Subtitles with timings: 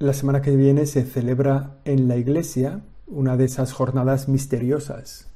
[0.00, 5.28] la semana que viene se celebra en la iglesia una de esas jornadas misteriosas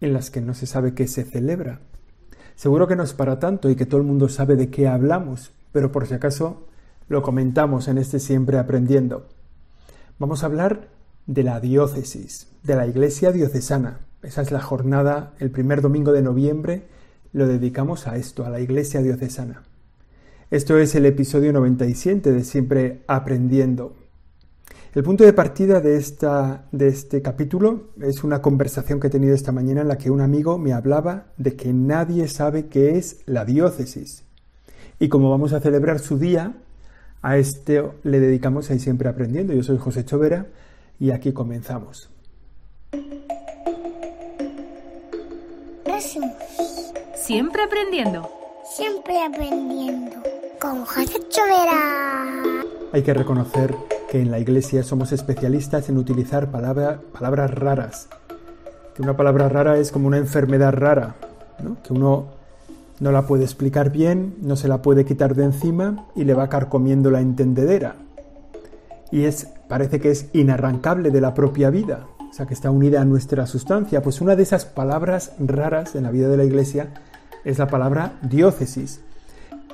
[0.00, 1.80] en las que no se sabe qué se celebra.
[2.54, 5.50] Seguro que no es para tanto y que todo el mundo sabe de qué hablamos,
[5.72, 6.68] pero por si acaso
[7.08, 9.26] lo comentamos en este Siempre Aprendiendo.
[10.20, 10.86] Vamos a hablar
[11.26, 14.02] de la diócesis, de la iglesia diocesana.
[14.22, 16.84] Esa es la jornada, el primer domingo de noviembre,
[17.32, 19.64] lo dedicamos a esto, a la iglesia diocesana.
[20.50, 23.96] Esto es el episodio 97 de Siempre Aprendiendo.
[24.94, 29.34] El punto de partida de, esta, de este capítulo es una conversación que he tenido
[29.34, 33.22] esta mañana en la que un amigo me hablaba de que nadie sabe qué es
[33.26, 34.24] la diócesis.
[35.00, 36.54] Y como vamos a celebrar su día,
[37.22, 39.54] a este le dedicamos a Siempre Aprendiendo.
[39.54, 40.46] Yo soy José Chovera
[41.00, 42.10] y aquí comenzamos.
[47.16, 48.30] Siempre aprendiendo.
[48.76, 50.33] Siempre aprendiendo.
[52.94, 53.74] Hay que reconocer
[54.10, 58.08] que en la iglesia somos especialistas en utilizar palabras raras.
[58.94, 61.16] Que una palabra rara es como una enfermedad rara,
[61.82, 62.28] que uno
[62.98, 66.48] no la puede explicar bien, no se la puede quitar de encima y le va
[66.48, 67.96] carcomiendo la entendedera.
[69.10, 73.02] Y es, parece que es inarrancable de la propia vida, o sea, que está unida
[73.02, 74.02] a nuestra sustancia.
[74.02, 76.94] Pues una de esas palabras raras en la vida de la iglesia
[77.44, 79.02] es la palabra diócesis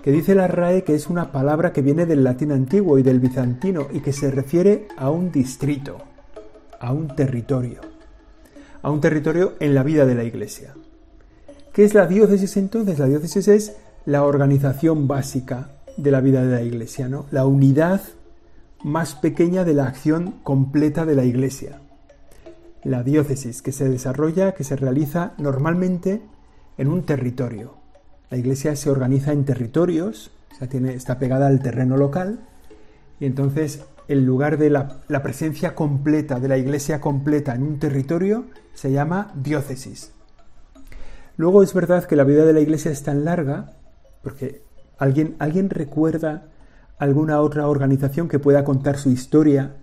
[0.02, 3.20] que dice la RAE que es una palabra que viene del latín antiguo y del
[3.20, 5.98] bizantino y que se refiere a un distrito,
[6.78, 7.80] a un territorio,
[8.82, 10.74] a un territorio en la vida de la Iglesia.
[11.72, 12.98] ¿Qué es la diócesis entonces?
[12.98, 13.76] La diócesis es
[14.06, 17.26] la organización básica de la vida de la Iglesia, ¿no?
[17.30, 18.00] La unidad
[18.82, 21.80] más pequeña de la acción completa de la Iglesia.
[22.82, 26.22] La diócesis que se desarrolla, que se realiza normalmente
[26.78, 27.79] en un territorio,
[28.30, 32.40] la iglesia se organiza en territorios, o sea, tiene, está pegada al terreno local,
[33.18, 37.78] y entonces el lugar de la, la presencia completa, de la iglesia completa en un
[37.78, 40.12] territorio, se llama diócesis.
[41.36, 43.72] Luego es verdad que la vida de la iglesia es tan larga,
[44.22, 44.62] porque
[44.98, 46.48] alguien, alguien recuerda
[46.98, 49.76] alguna otra organización que pueda contar su historia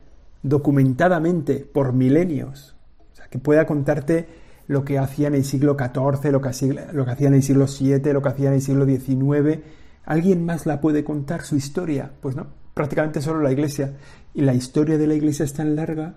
[0.44, 2.76] documentadamente por milenios,
[3.14, 4.28] o sea, que pueda contarte
[4.68, 7.66] lo que hacían en el siglo XIV, lo que, lo que hacían en el siglo
[7.68, 9.60] VII, lo que hacían en el siglo XIX.
[10.06, 12.12] ¿Alguien más la puede contar su historia?
[12.22, 13.94] Pues no, prácticamente solo la Iglesia.
[14.34, 16.16] Y la historia de la Iglesia es tan larga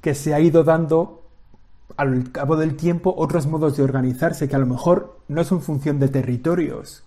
[0.00, 1.24] que se ha ido dando
[1.96, 5.60] al cabo del tiempo otros modos de organizarse que a lo mejor no es en
[5.60, 7.04] función de territorios,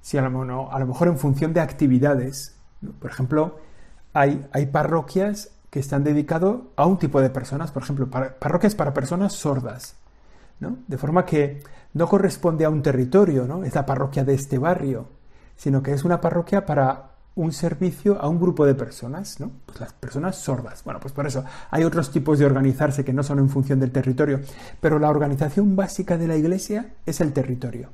[0.00, 0.24] sino
[0.70, 2.56] a lo, mejor en función de actividades.
[2.98, 3.58] Por ejemplo,
[4.12, 8.94] hay, hay parroquias que están dedicados a un tipo de personas, por ejemplo, parroquias para
[8.94, 9.96] personas sordas,
[10.60, 10.78] ¿no?
[10.86, 11.62] De forma que
[11.94, 13.64] no corresponde a un territorio, ¿no?
[13.64, 15.08] Es la parroquia de este barrio,
[15.56, 19.52] sino que es una parroquia para un servicio a un grupo de personas, ¿no?
[19.66, 20.82] Pues las personas sordas.
[20.84, 23.92] Bueno, pues por eso hay otros tipos de organizarse que no son en función del
[23.92, 24.40] territorio,
[24.80, 27.90] pero la organización básica de la iglesia es el territorio.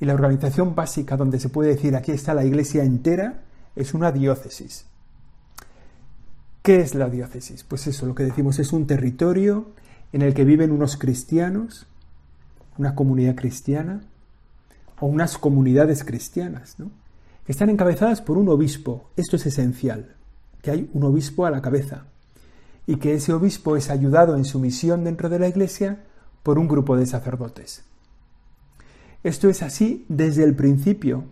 [0.00, 3.42] Y la organización básica donde se puede decir aquí está la iglesia entera
[3.74, 4.86] es una diócesis.
[6.66, 7.62] ¿Qué es la diócesis?
[7.62, 9.68] Pues eso, lo que decimos es un territorio
[10.12, 11.86] en el que viven unos cristianos,
[12.76, 14.02] una comunidad cristiana,
[14.98, 16.90] o unas comunidades cristianas, ¿no?
[17.44, 19.10] que están encabezadas por un obispo.
[19.14, 20.16] Esto es esencial,
[20.60, 22.06] que hay un obispo a la cabeza,
[22.84, 26.02] y que ese obispo es ayudado en su misión dentro de la iglesia
[26.42, 27.84] por un grupo de sacerdotes.
[29.22, 31.26] Esto es así desde el principio,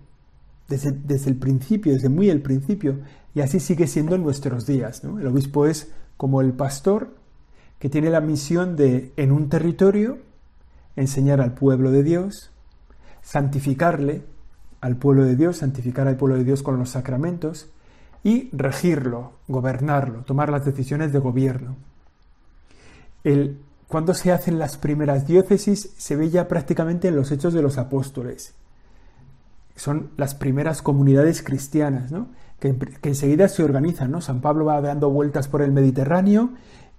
[0.68, 2.98] desde, desde el principio, desde muy el principio,
[3.34, 5.02] y así sigue siendo en nuestros días.
[5.04, 7.14] El obispo es como el pastor
[7.78, 10.18] que tiene la misión de, en un territorio,
[10.96, 12.50] enseñar al pueblo de Dios,
[13.22, 14.22] santificarle
[14.80, 17.68] al pueblo de Dios, santificar al pueblo de Dios con los sacramentos
[18.22, 21.76] y regirlo, gobernarlo, tomar las decisiones de gobierno.
[23.22, 23.58] El,
[23.88, 27.78] cuando se hacen las primeras diócesis se ve ya prácticamente en los hechos de los
[27.78, 28.54] apóstoles.
[29.76, 32.28] Son las primeras comunidades cristianas, ¿no?
[32.58, 34.20] que, enseguida se organizan, ¿no?
[34.20, 36.50] San Pablo va dando vueltas por el Mediterráneo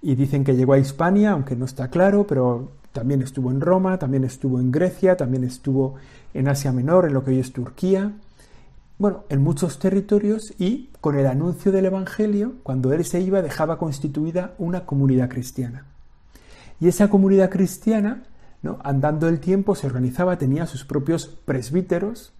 [0.01, 3.97] y dicen que llegó a Hispania, aunque no está claro, pero también estuvo en Roma,
[3.97, 5.95] también estuvo en Grecia, también estuvo
[6.33, 8.13] en Asia Menor, en lo que hoy es Turquía,
[8.97, 13.77] bueno, en muchos territorios y con el anuncio del Evangelio, cuando él se iba, dejaba
[13.77, 15.85] constituida una comunidad cristiana.
[16.79, 18.23] Y esa comunidad cristiana,
[18.61, 18.79] ¿no?
[18.83, 22.34] andando el tiempo, se organizaba, tenía sus propios presbíteros,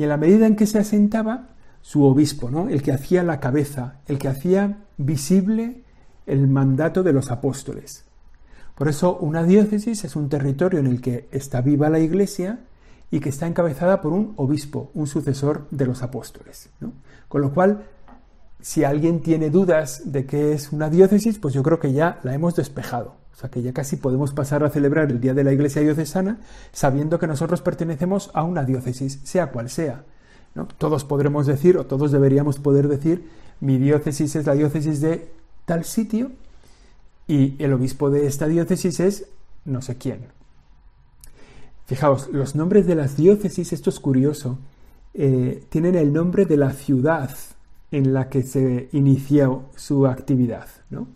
[0.00, 1.48] y en la medida en que se asentaba,
[1.82, 2.70] su obispo, ¿no?
[2.70, 5.82] el que hacía la cabeza, el que hacía visible
[6.24, 8.06] el mandato de los apóstoles.
[8.76, 12.60] Por eso una diócesis es un territorio en el que está viva la iglesia
[13.10, 16.70] y que está encabezada por un obispo, un sucesor de los apóstoles.
[17.28, 17.84] Con lo cual,
[18.58, 22.32] si alguien tiene dudas de qué es una diócesis, pues yo creo que ya la
[22.32, 23.19] hemos despejado.
[23.32, 26.40] O sea que ya casi podemos pasar a celebrar el Día de la Iglesia Diocesana
[26.72, 30.04] sabiendo que nosotros pertenecemos a una diócesis, sea cual sea.
[30.54, 30.66] ¿no?
[30.66, 33.28] Todos podremos decir, o todos deberíamos poder decir,
[33.60, 35.30] mi diócesis es la diócesis de
[35.64, 36.32] tal sitio
[37.26, 39.26] y el obispo de esta diócesis es
[39.64, 40.26] no sé quién.
[41.86, 44.58] Fijaos, los nombres de las diócesis, esto es curioso,
[45.12, 47.30] eh, tienen el nombre de la ciudad
[47.90, 50.68] en la que se inició su actividad.
[50.90, 51.08] ¿no?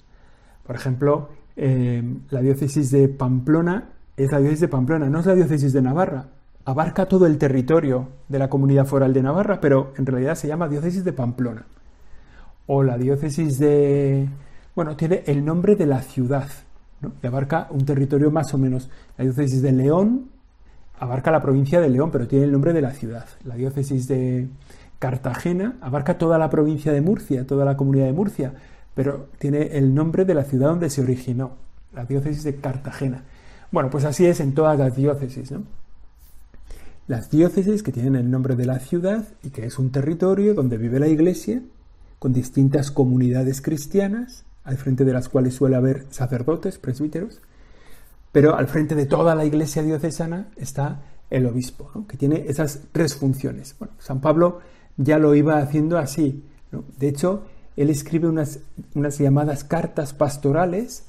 [0.67, 5.35] Por ejemplo, eh, la diócesis de Pamplona es la diócesis de Pamplona, no es la
[5.35, 6.27] diócesis de Navarra.
[6.65, 10.69] Abarca todo el territorio de la comunidad foral de Navarra, pero en realidad se llama
[10.69, 11.67] diócesis de Pamplona.
[12.67, 14.29] O la diócesis de...
[14.75, 16.49] Bueno, tiene el nombre de la ciudad,
[17.01, 17.13] ¿no?
[17.23, 18.89] y abarca un territorio más o menos.
[19.19, 20.31] La diócesis de León
[20.99, 23.27] abarca la provincia de León, pero tiene el nombre de la ciudad.
[23.45, 24.49] La diócesis de
[24.99, 28.55] Cartagena abarca toda la provincia de Murcia, toda la comunidad de Murcia,
[28.95, 31.57] pero tiene el nombre de la ciudad donde se originó,
[31.93, 33.25] la diócesis de Cartagena.
[33.71, 35.63] Bueno, pues así es en todas las diócesis, ¿no?
[37.07, 40.79] Las diócesis que tienen el nombre de la ciudad y que es un territorio donde
[40.79, 41.61] vive la iglesia,
[42.19, 47.43] con distintas comunidades cristianas, al frente de las cuales suele haber sacerdotes, presbíteros,
[48.33, 53.15] pero al frente de toda la iglesia diocesana está el obispo, que tiene esas tres
[53.15, 53.77] funciones.
[53.79, 54.61] Bueno, San Pablo
[54.97, 56.43] ya lo iba haciendo así.
[56.99, 57.45] De hecho,
[57.77, 58.61] él escribe unas,
[58.95, 61.05] unas, llamadas cartas pastorales,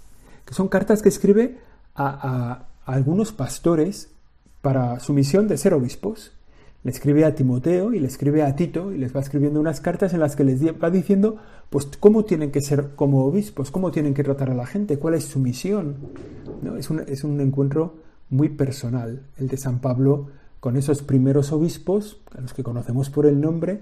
[0.45, 1.57] que son cartas que escribe
[1.95, 4.09] a, algunos pastores
[4.61, 6.31] para su misión de ser obispos.
[6.83, 10.13] Le escribe a Timoteo y le escribe a Tito y les va escribiendo unas cartas
[10.13, 11.37] en las que les va diciendo
[11.71, 15.15] pues cómo tienen que ser como obispos, cómo tienen que tratar a la gente, cuál
[15.15, 15.95] es su misión.
[16.61, 16.77] ¿No?
[16.77, 17.95] Es, un, es un encuentro
[18.29, 20.27] muy personal el de San Pablo
[20.59, 23.81] con esos primeros obispos, a los que conocemos por el nombre,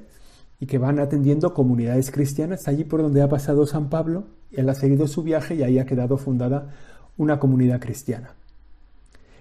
[0.59, 4.75] y que van atendiendo comunidades cristianas allí por donde ha pasado San Pablo, él ha
[4.75, 6.73] seguido su viaje y ahí ha quedado fundada
[7.17, 8.35] una comunidad cristiana.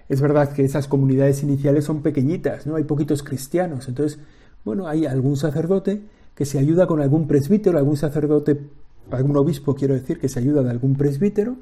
[0.09, 2.75] Es verdad que esas comunidades iniciales son pequeñitas, ¿no?
[2.75, 4.19] Hay poquitos cristianos, entonces,
[4.65, 6.01] bueno, hay algún sacerdote
[6.35, 8.59] que se ayuda con algún presbítero, algún sacerdote,
[9.11, 11.55] algún obispo, quiero decir, que se ayuda de algún presbítero,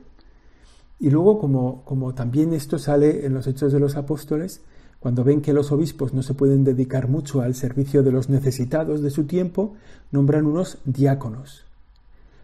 [1.00, 4.62] y luego, como, como también esto sale en los Hechos de los Apóstoles,
[5.01, 9.01] cuando ven que los obispos no se pueden dedicar mucho al servicio de los necesitados
[9.01, 9.74] de su tiempo,
[10.12, 11.65] nombran unos diáconos.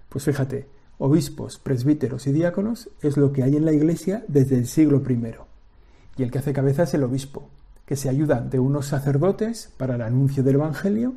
[0.10, 0.68] Pues fíjate,
[0.98, 5.36] obispos, presbíteros y diáconos es lo que hay en la Iglesia desde el siglo I.
[6.18, 7.48] Y el que hace cabeza es el obispo,
[7.86, 11.14] que se ayuda de unos sacerdotes para el anuncio del Evangelio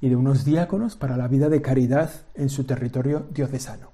[0.00, 3.90] y de unos diáconos para la vida de caridad en su territorio diocesano.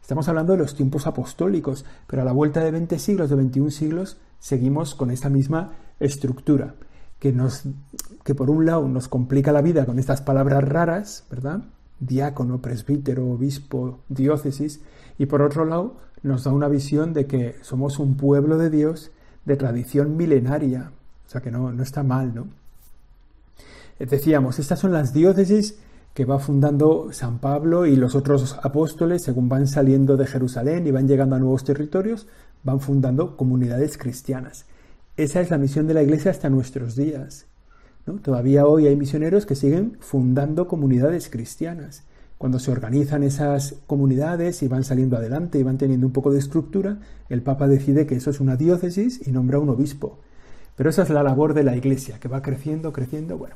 [0.00, 3.70] Estamos hablando de los tiempos apostólicos, pero a la vuelta de 20 siglos, de 21
[3.70, 6.74] siglos, seguimos con esta misma estructura,
[7.18, 7.64] que, nos,
[8.24, 11.62] que por un lado nos complica la vida con estas palabras raras, ¿verdad?
[12.00, 14.80] Diácono, presbítero, obispo, diócesis,
[15.18, 19.10] y por otro lado nos da una visión de que somos un pueblo de Dios
[19.44, 20.90] de tradición milenaria,
[21.26, 22.48] o sea que no, no está mal, ¿no?
[23.98, 25.78] Decíamos, estas son las diócesis
[26.12, 30.90] que va fundando San Pablo y los otros apóstoles, según van saliendo de Jerusalén y
[30.90, 32.26] van llegando a nuevos territorios,
[32.62, 34.66] van fundando comunidades cristianas.
[35.16, 37.46] Esa es la misión de la Iglesia hasta nuestros días.
[38.04, 38.14] ¿no?
[38.14, 42.04] Todavía hoy hay misioneros que siguen fundando comunidades cristianas.
[42.38, 46.38] Cuando se organizan esas comunidades y van saliendo adelante y van teniendo un poco de
[46.38, 46.98] estructura,
[47.30, 50.18] el Papa decide que eso es una diócesis y nombra un obispo.
[50.76, 53.38] Pero esa es la labor de la Iglesia, que va creciendo, creciendo.
[53.38, 53.54] Bueno,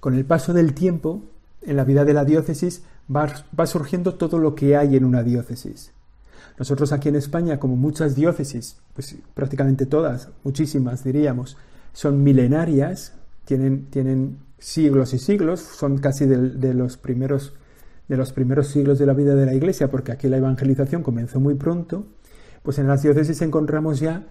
[0.00, 1.22] con el paso del tiempo,
[1.62, 2.82] en la vida de la diócesis
[3.14, 5.92] va, surgiendo todo lo que hay en una diócesis.
[6.58, 11.56] Nosotros aquí en España, como muchas diócesis, pues prácticamente todas, muchísimas diríamos,
[11.92, 17.54] son milenarias, tienen, tienen siglos y siglos, son casi de, los primeros,
[18.08, 21.40] de los primeros siglos de la vida de la Iglesia, porque aquí la evangelización comenzó
[21.40, 22.06] muy pronto,
[22.62, 24.24] pues en las diócesis encontramos ya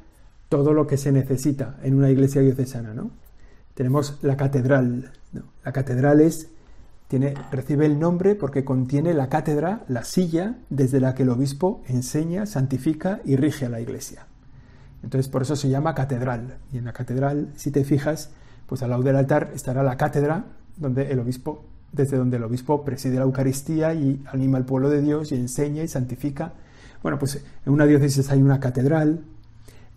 [0.49, 3.11] todo lo que se necesita en una iglesia diocesana, ¿no?
[3.73, 5.11] Tenemos la catedral.
[5.63, 6.49] La catedral es
[7.51, 12.45] recibe el nombre porque contiene la cátedra, la silla desde la que el obispo enseña,
[12.45, 14.25] santifica y rige a la iglesia.
[15.03, 16.57] Entonces por eso se llama catedral.
[16.71, 18.31] Y en la catedral, si te fijas,
[18.67, 20.45] pues al lado del altar estará la cátedra
[20.77, 25.01] donde el obispo, desde donde el obispo preside la Eucaristía y anima al pueblo de
[25.01, 26.53] Dios y enseña y santifica.
[27.03, 29.23] Bueno, pues en una diócesis hay una catedral,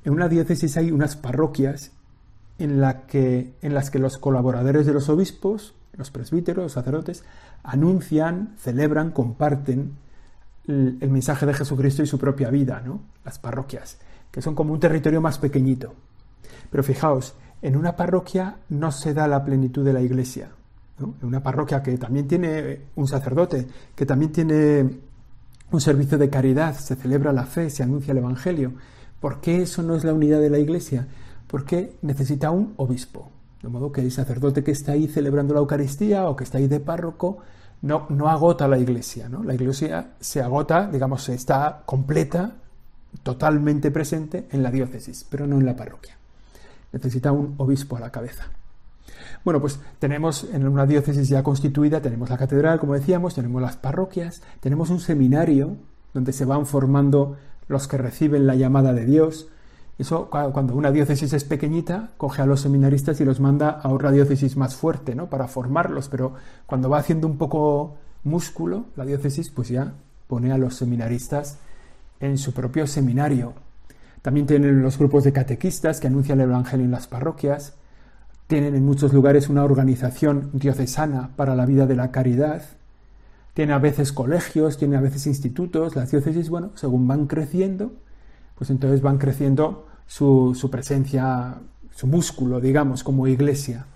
[0.04, 1.92] en una diócesis hay unas parroquias
[2.58, 7.24] en, las que los colaboradores de los obispos los presbíteros, los sacerdotes,
[7.62, 9.96] anuncian, celebran, comparten
[10.68, 13.00] el, mensaje de Jesucristo y su propia vida, ¿no?
[13.24, 13.98] Las parroquias,
[14.30, 15.94] que son como un territorio más pequeñito.
[16.70, 20.50] Pero fijaos, en una parroquia no se da la plenitud de la iglesia.
[20.98, 25.00] En una parroquia que también tiene un sacerdote, que también tiene
[25.70, 28.72] un servicio de caridad, se celebra la fe, se anuncia el Evangelio.
[29.20, 31.06] ¿Por qué eso no es la unidad de la Iglesia?
[31.46, 33.30] Porque necesita un obispo.
[33.66, 36.68] De modo que el sacerdote que está ahí celebrando la Eucaristía o que está ahí
[36.68, 37.38] de párroco
[37.82, 39.28] no, no agota la Iglesia.
[39.28, 39.42] ¿no?
[39.42, 42.52] La Iglesia se agota, digamos, está completa,
[43.24, 46.16] totalmente presente en la diócesis, pero no en la parroquia.
[46.92, 48.44] Necesita un obispo a la cabeza.
[49.44, 53.76] Bueno, pues tenemos en una diócesis ya constituida, tenemos la catedral, como decíamos, tenemos las
[53.76, 55.76] parroquias, tenemos un seminario
[56.14, 59.48] donde se van formando los que reciben la llamada de Dios.
[59.98, 64.10] Eso, cuando una diócesis es pequeñita, coge a los seminaristas y los manda a otra
[64.12, 65.30] diócesis más fuerte, ¿no?
[65.30, 66.34] Para formarlos, pero
[66.66, 69.94] cuando va haciendo un poco músculo la diócesis, pues ya
[70.26, 71.58] pone a los seminaristas
[72.20, 73.54] en su propio seminario.
[74.20, 77.74] También tienen los grupos de catequistas que anuncian el Evangelio en las parroquias.
[78.48, 82.62] Tienen en muchos lugares una organización diocesana para la vida de la caridad.
[83.54, 85.96] Tiene a veces colegios, tiene a veces institutos.
[85.96, 87.92] Las diócesis, bueno, según van creciendo,
[88.56, 91.56] pues entonces van creciendo su, presencia,
[91.94, 93.86] su músculo, digamos, como iglesia.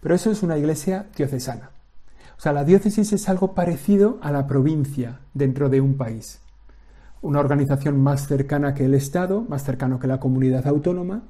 [0.00, 1.70] Pero eso es una iglesia diocesana.
[2.36, 6.40] O sea, la diócesis es algo parecido a la provincia dentro de un país.
[7.20, 11.22] Una organización más cercana que el Estado, más cercano que la comunidad autónoma,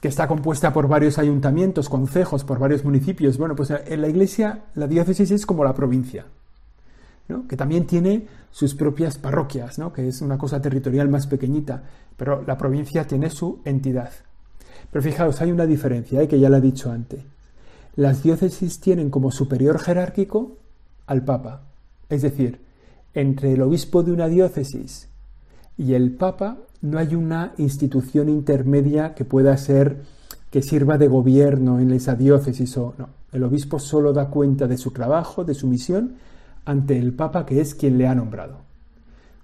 [0.00, 3.38] que está compuesta por varios ayuntamientos, concejos, por varios municipios.
[3.38, 6.26] Bueno, pues en la iglesia la diócesis es como la provincia,
[7.48, 9.92] que también tiene sus propias parroquias, ¿no?
[9.92, 11.82] que es una cosa territorial más pequeñita,
[12.16, 14.10] pero la provincia tiene su entidad.
[14.90, 16.28] Pero fijaos, hay una diferencia, ¿eh?
[16.28, 17.20] que ya la he dicho antes.
[17.96, 20.56] Las diócesis tienen como superior jerárquico
[21.06, 21.62] al Papa,
[22.08, 22.60] es decir,
[23.14, 25.08] entre el obispo de una diócesis
[25.78, 30.02] y el Papa no hay una institución intermedia que pueda ser
[30.50, 33.08] que sirva de gobierno en esa diócesis o no.
[33.32, 36.14] El obispo solo da cuenta de su trabajo, de su misión
[36.66, 38.58] ante el Papa, que es quien le ha nombrado.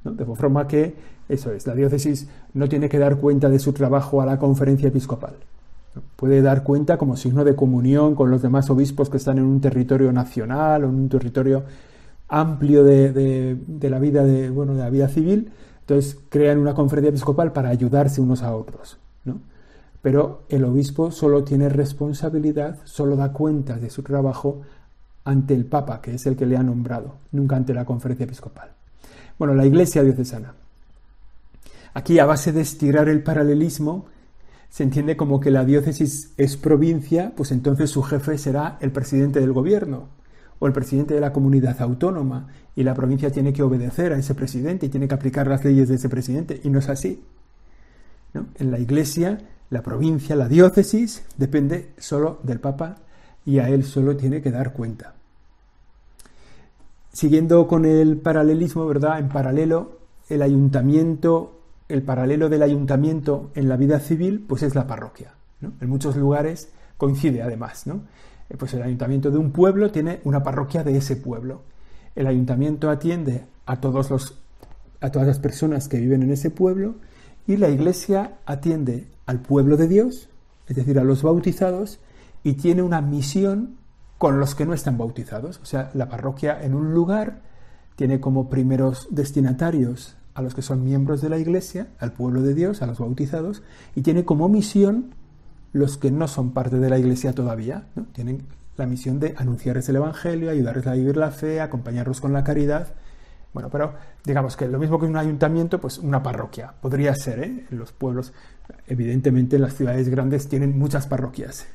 [0.04, 0.94] De forma que,
[1.28, 4.88] eso es, la diócesis no tiene que dar cuenta de su trabajo a la conferencia
[4.88, 5.34] episcopal.
[6.16, 9.60] Puede dar cuenta como signo de comunión con los demás obispos que están en un
[9.60, 11.62] territorio nacional o en un territorio
[12.28, 15.52] amplio de, la vida de, bueno, de la vida civil.
[15.80, 18.98] Entonces crean una conferencia episcopal para ayudarse unos a otros.
[20.00, 24.62] Pero el obispo solo tiene responsabilidad, solo da cuenta de su trabajo
[25.24, 28.70] ante el Papa, que es el que le ha nombrado, nunca ante la conferencia episcopal.
[29.38, 30.54] Bueno, la Iglesia diocesana.
[31.94, 34.06] Aquí, a base de estirar el paralelismo,
[34.70, 39.40] se entiende como que la diócesis es provincia, pues entonces su jefe será el presidente
[39.40, 40.08] del gobierno
[40.58, 44.34] o el presidente de la comunidad autónoma y la provincia tiene que obedecer a ese
[44.34, 46.60] presidente y tiene que aplicar las leyes de ese presidente.
[46.64, 47.22] Y no es así.
[48.58, 49.38] En la Iglesia,
[49.68, 52.96] la provincia, la diócesis, depende solo del Papa
[53.44, 55.14] y a él solo tiene que dar cuenta.
[57.12, 59.18] Siguiendo con el paralelismo, ¿verdad?
[59.18, 64.86] En paralelo, el ayuntamiento, el paralelo del ayuntamiento en la vida civil, pues es la
[64.86, 65.34] parroquia.
[65.60, 68.02] En muchos lugares coincide además, ¿no?
[68.48, 71.62] Eh, pues el ayuntamiento de un pueblo tiene una parroquia de ese pueblo.
[72.14, 74.38] El ayuntamiento atiende a todos los
[75.00, 76.94] a todas las personas que viven en ese pueblo
[77.46, 80.28] y la iglesia atiende al pueblo de Dios,
[80.68, 81.98] es decir, a los bautizados
[82.44, 83.76] y tiene una misión
[84.18, 85.58] con los que no están bautizados.
[85.62, 87.40] O sea, la parroquia en un lugar
[87.96, 92.54] tiene como primeros destinatarios a los que son miembros de la iglesia, al pueblo de
[92.54, 93.62] Dios, a los bautizados,
[93.94, 95.14] y tiene como misión
[95.72, 98.44] los que no son parte de la iglesia todavía, tienen
[98.76, 102.94] la misión de anunciarles el Evangelio, ayudarles a vivir la fe, acompañarlos con la caridad.
[103.52, 103.94] Bueno, pero
[104.24, 106.72] digamos que lo mismo que un ayuntamiento, pues una parroquia.
[106.80, 107.66] Podría ser, ¿eh?
[107.70, 108.32] En los pueblos,
[108.86, 111.66] evidentemente las ciudades grandes tienen muchas parroquias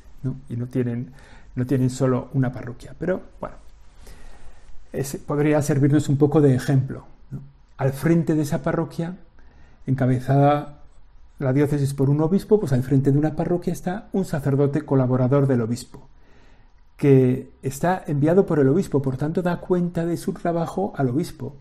[0.48, 1.12] y no tienen,
[1.54, 2.94] no tienen solo una parroquia.
[2.98, 3.56] Pero bueno,
[5.26, 7.04] podría servirnos un poco de ejemplo.
[7.76, 9.16] Al frente de esa parroquia,
[9.86, 10.78] encabezada
[11.38, 15.46] la diócesis por un obispo, pues al frente de una parroquia está un sacerdote colaborador
[15.46, 16.08] del obispo,
[16.96, 21.54] que está enviado por el obispo, por tanto da cuenta de su trabajo al obispo.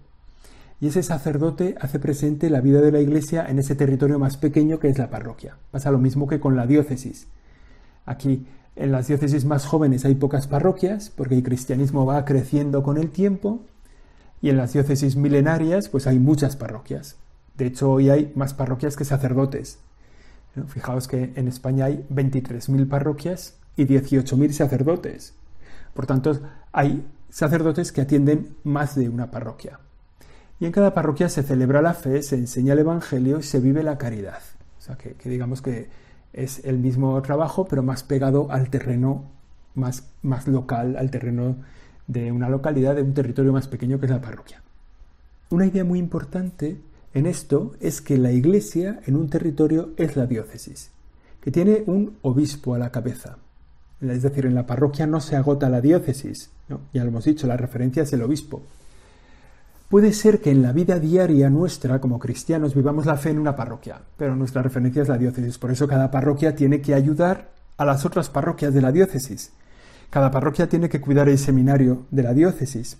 [0.79, 4.79] Y ese sacerdote hace presente la vida de la iglesia en ese territorio más pequeño
[4.79, 5.57] que es la parroquia.
[5.71, 7.27] Pasa lo mismo que con la diócesis.
[8.07, 8.47] Aquí
[8.77, 13.11] en las diócesis más jóvenes hay pocas parroquias porque el cristianismo va creciendo con el
[13.11, 13.59] tiempo
[14.41, 17.17] y en las diócesis milenarias pues hay muchas parroquias.
[17.57, 19.79] De hecho hoy hay más parroquias que sacerdotes.
[20.67, 25.33] Fijaos que en España hay 23.000 parroquias y 18.000 sacerdotes.
[25.93, 26.39] Por tanto,
[26.71, 29.79] hay sacerdotes que atienden más de una parroquia.
[30.59, 33.83] Y en cada parroquia se celebra la fe, se enseña el Evangelio y se vive
[33.83, 34.39] la caridad.
[34.79, 35.89] O sea, que digamos que
[36.33, 39.25] es el mismo trabajo, pero más pegado al terreno
[39.75, 41.55] más, más local, al terreno
[42.07, 44.61] de una localidad, de un territorio más pequeño que es la parroquia.
[45.49, 46.77] Una idea muy importante
[47.13, 50.91] en esto es que la iglesia en un territorio es la diócesis,
[51.41, 53.37] que tiene un obispo a la cabeza.
[54.01, 56.51] Es decir, en la parroquia no se agota la diócesis,
[56.93, 58.61] ya lo hemos dicho, la referencia es el obispo.
[59.89, 63.55] Puede ser que en la vida diaria nuestra, como cristianos, vivamos la fe en una
[63.55, 65.57] parroquia, pero nuestra referencia es la diócesis.
[65.57, 69.53] Por eso cada parroquia tiene que ayudar a las otras parroquias de la diócesis.
[70.09, 72.97] Cada parroquia tiene que cuidar el seminario de la diócesis.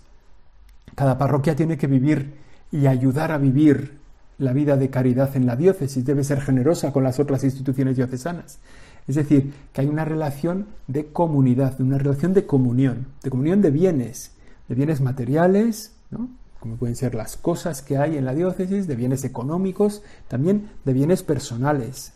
[0.94, 2.34] Cada parroquia tiene que vivir
[2.72, 3.98] y ayudar a vivir
[4.38, 6.06] la vida de caridad en la diócesis.
[6.06, 8.60] Debe ser generosa con las otras instituciones diocesanas.
[9.06, 13.70] Es decir, que hay una relación de comunidad, una relación de comunión, de comunión de
[13.70, 14.32] bienes,
[14.68, 16.30] de bienes materiales, ¿no?
[16.60, 20.92] Como pueden ser las cosas que hay en la diócesis, de bienes económicos, también de
[20.92, 22.12] bienes personales.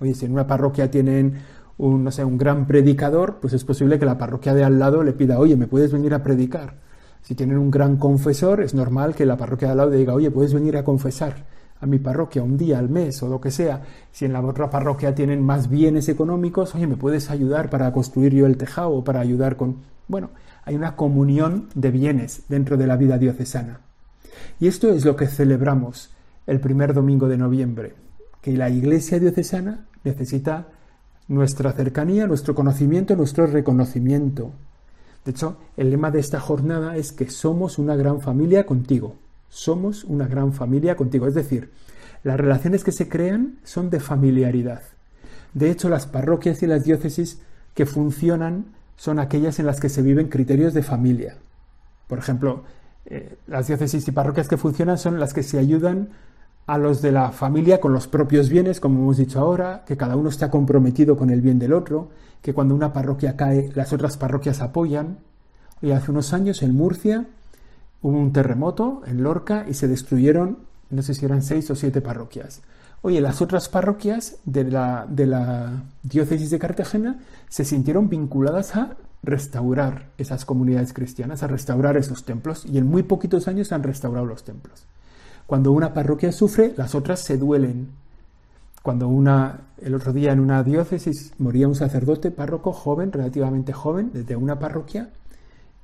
[0.00, 1.40] Oye, si en una parroquia tienen
[1.78, 5.02] un, no sé, un gran predicador, pues es posible que la parroquia de al lado
[5.02, 6.74] le pida, oye, ¿me puedes venir a predicar?
[7.22, 10.14] Si tienen un gran confesor, es normal que la parroquia de al lado le diga,
[10.14, 13.50] oye, ¿puedes venir a confesar a mi parroquia un día al mes o lo que
[13.50, 13.82] sea?
[14.12, 18.34] Si en la otra parroquia tienen más bienes económicos, oye, ¿me puedes ayudar para construir
[18.34, 19.78] yo el tejado o para ayudar con...
[20.08, 20.30] Bueno,
[20.64, 23.80] hay una comunión de bienes dentro de la vida diocesana.
[24.60, 26.10] Y esto es lo que celebramos
[26.46, 27.94] el primer domingo de noviembre,
[28.40, 30.68] que la Iglesia diocesana necesita
[31.28, 34.52] nuestra cercanía, nuestro conocimiento, nuestro reconocimiento.
[35.24, 39.16] De hecho, el lema de esta jornada es que somos una gran familia contigo.
[39.48, 41.26] Somos una gran familia contigo.
[41.26, 41.70] Es decir,
[42.22, 44.82] las relaciones que se crean son de familiaridad.
[45.54, 47.40] De hecho, las parroquias y las diócesis
[47.74, 51.36] que funcionan son aquellas en las que se viven criterios de familia.
[52.08, 52.64] Por ejemplo,
[53.06, 56.08] eh, las diócesis y parroquias que funcionan son las que se ayudan
[56.66, 60.16] a los de la familia con los propios bienes, como hemos dicho ahora, que cada
[60.16, 62.10] uno está comprometido con el bien del otro,
[62.42, 65.18] que cuando una parroquia cae, las otras parroquias apoyan.
[65.80, 67.26] Y hace unos años en Murcia
[68.02, 70.58] hubo un terremoto en Lorca y se destruyeron,
[70.90, 72.62] no sé si eran seis o siete parroquias.
[73.02, 78.96] Oye, las otras parroquias de la, de la diócesis de Cartagena se sintieron vinculadas a
[79.22, 84.26] restaurar esas comunidades cristianas, a restaurar esos templos, y en muy poquitos años han restaurado
[84.26, 84.84] los templos.
[85.46, 87.88] Cuando una parroquia sufre, las otras se duelen.
[88.82, 94.10] Cuando una, el otro día en una diócesis moría un sacerdote párroco joven, relativamente joven,
[94.12, 95.10] desde una parroquia,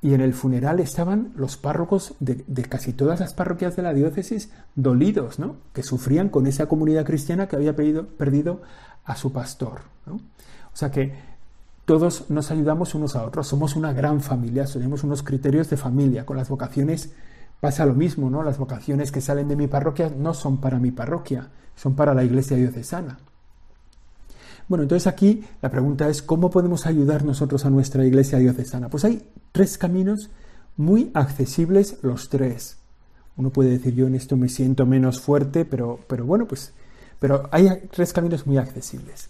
[0.01, 4.51] y en el funeral estaban los párrocos de, casi todas las parroquias de la diócesis
[4.75, 5.57] dolidos, ¿no?
[5.73, 8.61] que sufrían con esa comunidad cristiana que había perdido,
[9.03, 9.81] a su pastor.
[10.07, 11.13] O sea que
[11.85, 16.25] todos nos ayudamos unos a otros, somos una gran familia, tenemos unos criterios de familia,
[16.25, 17.11] con las vocaciones
[17.59, 18.43] pasa lo mismo, ¿no?
[18.43, 22.23] Las vocaciones que salen de mi parroquia no son para mi parroquia, son para la
[22.23, 23.17] iglesia diocesana.
[24.67, 28.89] Bueno, entonces aquí la pregunta es, ¿cómo podemos ayudar nosotros a nuestra iglesia diocesana?
[28.89, 30.29] Pues hay tres caminos
[30.77, 32.77] muy accesibles los tres.
[33.37, 36.73] Uno puede decir, yo en esto me siento menos fuerte, pero, pero bueno, pues
[37.19, 39.29] pero hay tres caminos muy accesibles.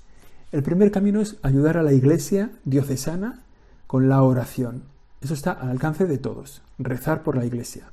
[0.51, 3.43] El primer camino es ayudar a la iglesia diocesana
[3.87, 4.83] con la oración.
[5.21, 7.83] Eso está al alcance de todos, rezar por la iglesia.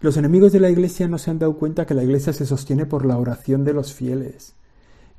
[0.00, 2.86] Los enemigos de la iglesia no se han dado cuenta que la iglesia se sostiene
[2.86, 4.54] por la oración de los fieles.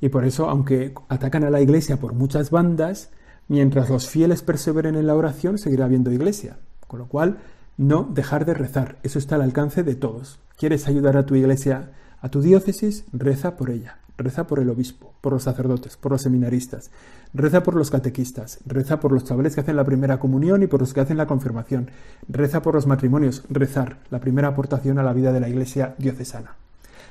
[0.01, 3.11] Y por eso, aunque atacan a la iglesia por muchas bandas,
[3.47, 6.57] mientras los fieles perseveren en la oración, seguirá habiendo iglesia.
[6.87, 7.39] Con lo cual,
[7.77, 8.97] no dejar de rezar.
[9.03, 10.39] Eso está al alcance de todos.
[10.57, 13.05] ¿Quieres ayudar a tu iglesia, a tu diócesis?
[13.13, 13.99] Reza por ella.
[14.17, 16.91] Reza por el obispo, por los sacerdotes, por los seminaristas.
[17.33, 18.59] Reza por los catequistas.
[18.65, 21.25] Reza por los chavales que hacen la primera comunión y por los que hacen la
[21.25, 21.89] confirmación.
[22.27, 23.43] Reza por los matrimonios.
[23.49, 23.99] Rezar.
[24.09, 26.55] La primera aportación a la vida de la iglesia diocesana.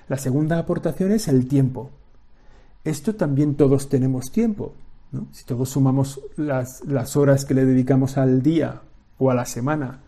[0.07, 1.91] La segunda aportación es el tiempo.
[2.85, 4.75] Esto también todos tenemos tiempo.
[5.33, 8.83] Si todos sumamos las, las, horas que le dedicamos al día
[9.19, 10.01] o a la semana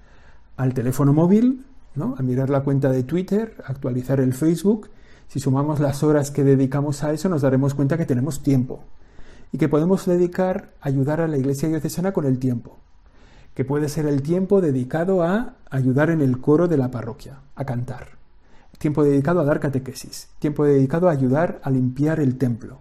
[0.56, 2.14] al teléfono móvil, ¿no?
[2.18, 4.90] a mirar la cuenta de Twitter, actualizar el Facebook,
[5.26, 8.85] si sumamos las horas que dedicamos a eso nos daremos cuenta que tenemos tiempo
[9.52, 12.76] y que podemos dedicar a ayudar a la iglesia diocesana con el tiempo,
[13.54, 17.64] que puede ser el tiempo dedicado a ayudar en el coro de la parroquia, a
[17.64, 18.19] cantar
[18.81, 22.79] tiempo dedicado a dar catequesis, tiempo dedicado a ayudar a limpiar el templo,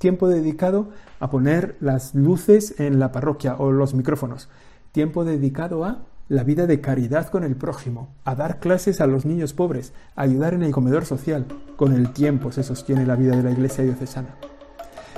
[0.00, 0.88] tiempo dedicado
[1.20, 4.48] a poner las luces en la parroquia o los micrófonos,
[4.90, 9.24] tiempo dedicado a la vida de caridad con el prójimo, a dar clases a los
[9.24, 11.46] niños pobres, a ayudar en el comedor social.
[11.76, 14.34] Con el tiempo se sostiene la vida de la iglesia diocesana.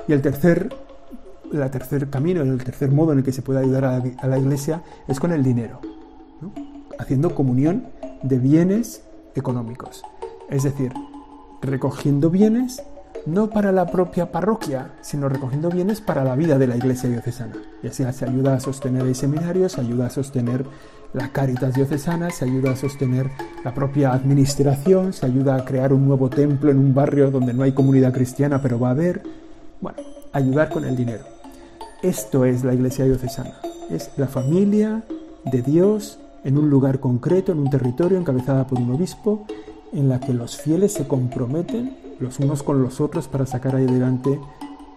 [0.07, 0.69] Y el tercer,
[1.51, 4.83] el tercer camino, el tercer modo en el que se puede ayudar a, la iglesia
[5.09, 5.81] es con el dinero,
[6.99, 7.87] haciendo comunión
[8.23, 9.03] de bienes
[9.35, 10.03] económicos.
[10.49, 10.93] Es decir,
[11.63, 12.83] recogiendo bienes
[13.27, 17.55] no para la propia parroquia, sino recogiendo bienes para la vida de la iglesia diocesana.
[17.83, 20.65] Y así se ayuda a sostener el seminario, se ayuda a sostener
[21.15, 23.31] la Caritas diocesana, se ayuda a sostener
[23.65, 27.63] la propia administración, se ayuda a crear un nuevo templo en un barrio donde no
[27.63, 29.23] hay comunidad cristiana, pero va a haber.
[29.81, 29.99] Bueno,
[30.33, 31.25] ayudar con el dinero.
[32.03, 33.55] Esto es la iglesia diocesana.
[33.91, 35.03] Es la familia
[35.45, 39.47] de Dios en un lugar concreto, en un territorio encabezada por un obispo,
[39.93, 44.39] en la que los fieles se comprometen los unos con los otros para sacar adelante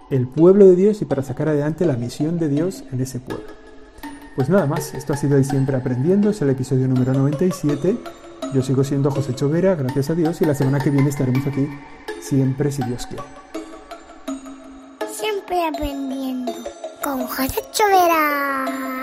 [0.09, 3.45] el pueblo de Dios y para sacar adelante la misión de Dios en ese pueblo.
[4.35, 7.97] Pues nada más, esto ha sido el Siempre Aprendiendo, es el episodio número 97.
[8.53, 11.67] Yo sigo siendo José Chovera, gracias a Dios, y la semana que viene estaremos aquí
[12.21, 13.23] siempre si Dios quiere.
[15.11, 16.53] Siempre aprendiendo
[17.03, 18.96] con José Chovera.